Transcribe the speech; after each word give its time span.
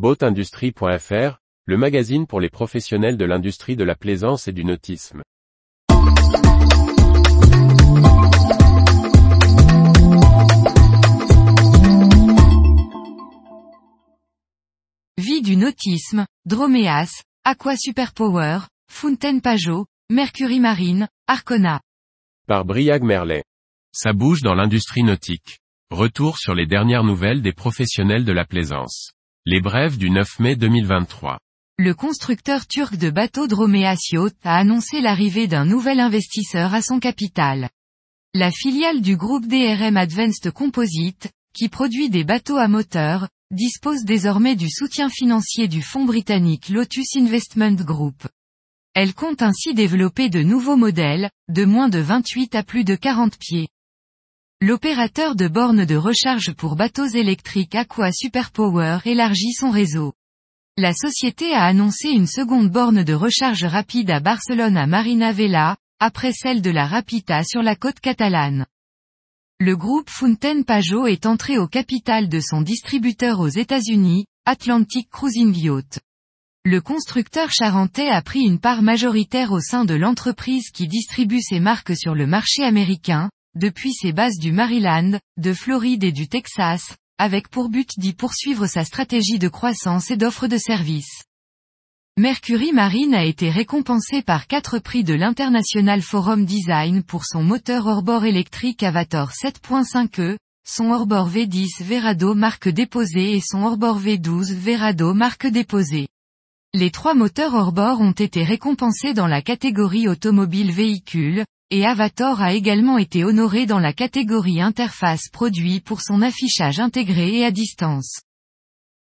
Boatindustrie.fr, 0.00 1.40
le 1.66 1.76
magazine 1.76 2.26
pour 2.26 2.40
les 2.40 2.48
professionnels 2.48 3.18
de 3.18 3.26
l'industrie 3.26 3.76
de 3.76 3.84
la 3.84 3.94
plaisance 3.94 4.48
et 4.48 4.52
du 4.52 4.64
nautisme. 4.64 5.20
Vie 15.18 15.42
du 15.42 15.56
nautisme, 15.56 16.24
Droméas, 16.46 17.22
Aqua 17.44 17.76
Superpower, 17.76 18.60
Fountaine 18.90 19.42
Pajot, 19.42 19.84
Mercury 20.10 20.60
Marine, 20.60 21.08
Arcona. 21.26 21.82
Par 22.46 22.64
Briag 22.64 23.02
Merlet. 23.02 23.44
Ça 23.92 24.14
bouge 24.14 24.40
dans 24.40 24.54
l'industrie 24.54 25.02
nautique. 25.02 25.58
Retour 25.90 26.38
sur 26.38 26.54
les 26.54 26.64
dernières 26.64 27.04
nouvelles 27.04 27.42
des 27.42 27.52
professionnels 27.52 28.24
de 28.24 28.32
la 28.32 28.46
plaisance. 28.46 29.12
Les 29.46 29.62
brèves 29.62 29.96
du 29.96 30.10
9 30.10 30.38
mai 30.40 30.54
2023. 30.54 31.38
Le 31.78 31.94
constructeur 31.94 32.66
turc 32.66 32.96
de 32.96 33.08
bateaux 33.08 33.46
Dromeas 33.46 33.96
Yacht 34.12 34.36
a 34.44 34.58
annoncé 34.58 35.00
l'arrivée 35.00 35.46
d'un 35.46 35.64
nouvel 35.64 35.98
investisseur 35.98 36.74
à 36.74 36.82
son 36.82 37.00
capital. 37.00 37.70
La 38.34 38.50
filiale 38.50 39.00
du 39.00 39.16
groupe 39.16 39.46
DRM 39.46 39.96
Advanced 39.96 40.50
Composite, 40.50 41.30
qui 41.54 41.70
produit 41.70 42.10
des 42.10 42.22
bateaux 42.22 42.58
à 42.58 42.68
moteur, 42.68 43.30
dispose 43.50 44.04
désormais 44.04 44.56
du 44.56 44.68
soutien 44.68 45.08
financier 45.08 45.68
du 45.68 45.80
fonds 45.80 46.04
britannique 46.04 46.68
Lotus 46.68 47.16
Investment 47.16 47.76
Group. 47.76 48.28
Elle 48.92 49.14
compte 49.14 49.40
ainsi 49.40 49.72
développer 49.72 50.28
de 50.28 50.42
nouveaux 50.42 50.76
modèles, 50.76 51.30
de 51.48 51.64
moins 51.64 51.88
de 51.88 51.98
28 51.98 52.54
à 52.56 52.62
plus 52.62 52.84
de 52.84 52.94
40 52.94 53.38
pieds. 53.38 53.68
L'opérateur 54.62 55.36
de 55.36 55.48
bornes 55.48 55.86
de 55.86 55.96
recharge 55.96 56.52
pour 56.52 56.76
bateaux 56.76 57.06
électriques 57.06 57.74
Aqua 57.74 58.12
Superpower 58.12 58.98
élargit 59.06 59.52
son 59.52 59.70
réseau. 59.70 60.12
La 60.76 60.92
société 60.92 61.54
a 61.54 61.64
annoncé 61.64 62.10
une 62.10 62.26
seconde 62.26 62.68
borne 62.68 63.02
de 63.02 63.14
recharge 63.14 63.64
rapide 63.64 64.10
à 64.10 64.20
Barcelone 64.20 64.76
à 64.76 64.86
Marina 64.86 65.32
Vella, 65.32 65.78
après 65.98 66.34
celle 66.34 66.60
de 66.60 66.68
la 66.68 66.86
Rapita 66.86 67.42
sur 67.42 67.62
la 67.62 67.74
côte 67.74 68.00
catalane. 68.00 68.66
Le 69.60 69.78
groupe 69.78 70.10
Fountaine 70.10 70.66
Pajot 70.66 71.06
est 71.06 71.24
entré 71.24 71.56
au 71.56 71.66
capital 71.66 72.28
de 72.28 72.40
son 72.40 72.60
distributeur 72.60 73.40
aux 73.40 73.48
États-Unis, 73.48 74.26
Atlantic 74.44 75.08
Cruising 75.08 75.56
Yacht. 75.56 76.00
Le 76.66 76.82
constructeur 76.82 77.50
charentais 77.50 78.10
a 78.10 78.20
pris 78.20 78.40
une 78.40 78.60
part 78.60 78.82
majoritaire 78.82 79.52
au 79.52 79.60
sein 79.60 79.86
de 79.86 79.94
l'entreprise 79.94 80.68
qui 80.70 80.86
distribue 80.86 81.40
ses 81.40 81.60
marques 81.60 81.96
sur 81.96 82.14
le 82.14 82.26
marché 82.26 82.62
américain, 82.62 83.30
depuis 83.60 83.92
ses 83.92 84.12
bases 84.12 84.38
du 84.38 84.52
Maryland, 84.52 85.20
de 85.36 85.52
Floride 85.52 86.02
et 86.02 86.12
du 86.12 86.28
Texas, 86.28 86.96
avec 87.18 87.48
pour 87.50 87.68
but 87.68 87.90
d'y 87.98 88.14
poursuivre 88.14 88.66
sa 88.66 88.84
stratégie 88.84 89.38
de 89.38 89.48
croissance 89.48 90.10
et 90.10 90.16
d'offre 90.16 90.46
de 90.46 90.56
services. 90.56 91.24
Mercury 92.16 92.72
Marine 92.72 93.14
a 93.14 93.24
été 93.24 93.50
récompensé 93.50 94.22
par 94.22 94.46
quatre 94.46 94.78
prix 94.78 95.04
de 95.04 95.12
l'International 95.12 96.00
Forum 96.00 96.46
Design 96.46 97.02
pour 97.02 97.26
son 97.26 97.42
moteur 97.42 97.86
hors-bord 97.86 98.24
électrique 98.24 98.82
Avator 98.82 99.30
7.5e, 99.30 100.38
son 100.66 100.90
hors-bord 100.90 101.28
V10 101.28 101.82
Verado 101.82 102.34
marque 102.34 102.70
déposée 102.70 103.36
et 103.36 103.42
son 103.46 103.64
hors-bord 103.64 104.00
V12 104.00 104.54
Verado 104.54 105.12
marque 105.12 105.46
déposée. 105.46 106.08
Les 106.72 106.90
trois 106.90 107.14
moteurs 107.14 107.54
hors-bord 107.54 108.00
ont 108.00 108.12
été 108.12 108.42
récompensés 108.42 109.12
dans 109.12 109.26
la 109.26 109.42
catégorie 109.42 110.08
automobile 110.08 110.72
véhicule, 110.72 111.44
et 111.70 111.86
Avator 111.86 112.40
a 112.40 112.52
également 112.52 112.98
été 112.98 113.24
honoré 113.24 113.64
dans 113.64 113.78
la 113.78 113.92
catégorie 113.92 114.60
interface 114.60 115.28
produit 115.32 115.80
pour 115.80 116.00
son 116.00 116.20
affichage 116.20 116.80
intégré 116.80 117.38
et 117.38 117.44
à 117.44 117.52
distance. 117.52 118.20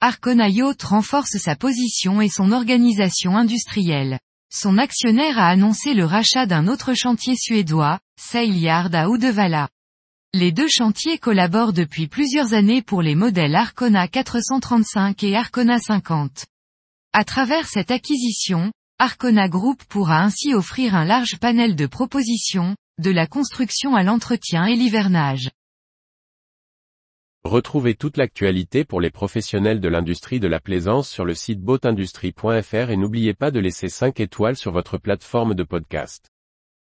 Arcona 0.00 0.48
Yacht 0.48 0.82
renforce 0.82 1.36
sa 1.38 1.56
position 1.56 2.20
et 2.20 2.28
son 2.28 2.52
organisation 2.52 3.36
industrielle. 3.36 4.18
Son 4.50 4.78
actionnaire 4.78 5.38
a 5.38 5.48
annoncé 5.48 5.92
le 5.92 6.04
rachat 6.04 6.46
d'un 6.46 6.66
autre 6.68 6.94
chantier 6.94 7.34
suédois, 7.36 7.98
Sail 8.18 8.58
Yard 8.58 8.94
à 8.94 9.08
Uddevalla. 9.08 9.68
Les 10.32 10.52
deux 10.52 10.68
chantiers 10.68 11.18
collaborent 11.18 11.72
depuis 11.72 12.08
plusieurs 12.08 12.54
années 12.54 12.82
pour 12.82 13.02
les 13.02 13.14
modèles 13.14 13.54
Arcona 13.54 14.08
435 14.08 15.22
et 15.24 15.36
Arcona 15.36 15.78
50. 15.78 16.46
À 17.12 17.24
travers 17.24 17.66
cette 17.66 17.90
acquisition, 17.90 18.70
Arcona 18.98 19.46
Group 19.46 19.84
pourra 19.90 20.22
ainsi 20.22 20.54
offrir 20.54 20.94
un 20.94 21.04
large 21.04 21.38
panel 21.38 21.76
de 21.76 21.84
propositions, 21.84 22.74
de 22.98 23.10
la 23.10 23.26
construction 23.26 23.94
à 23.94 24.02
l'entretien 24.02 24.64
et 24.64 24.74
l'hivernage. 24.74 25.50
Retrouvez 27.44 27.94
toute 27.94 28.16
l'actualité 28.16 28.86
pour 28.86 29.02
les 29.02 29.10
professionnels 29.10 29.80
de 29.80 29.88
l'industrie 29.88 30.40
de 30.40 30.48
la 30.48 30.60
plaisance 30.60 31.10
sur 31.10 31.26
le 31.26 31.34
site 31.34 31.60
boatindustrie.fr 31.60 32.90
et 32.90 32.96
n'oubliez 32.96 33.34
pas 33.34 33.50
de 33.50 33.60
laisser 33.60 33.90
5 33.90 34.18
étoiles 34.18 34.56
sur 34.56 34.72
votre 34.72 34.96
plateforme 34.96 35.54
de 35.54 35.62
podcast. 35.62 36.30